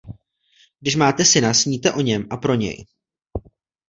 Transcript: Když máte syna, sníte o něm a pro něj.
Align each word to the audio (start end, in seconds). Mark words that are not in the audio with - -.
Když 0.79 0.95
máte 0.95 1.25
syna, 1.25 1.53
sníte 1.53 1.93
o 1.93 2.01
něm 2.01 2.25
a 2.31 2.37
pro 2.37 2.55
něj. 2.55 2.85